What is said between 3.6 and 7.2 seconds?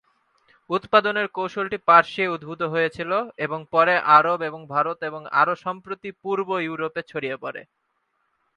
এরপরে আরব এবং ভারত এবং আরও সম্প্রতি পূর্ব ইউরোপে